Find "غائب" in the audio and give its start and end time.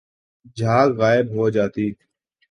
0.99-1.27